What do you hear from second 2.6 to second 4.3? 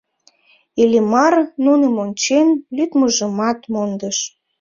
лӱдмыжымат мондыш.